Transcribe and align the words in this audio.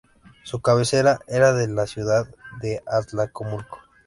Su 0.41 0.61
cabecera 0.63 1.19
era 1.27 1.51
la 1.51 1.85
ciudad 1.85 2.25
de 2.63 2.81
Atlacomulco. 2.87 3.77